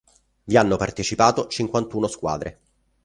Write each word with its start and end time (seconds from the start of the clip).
Vi 0.45 0.57
hanno 0.57 0.77
partecipato 0.77 1.45
cinquantuno 1.45 2.07
squadre. 2.07 2.59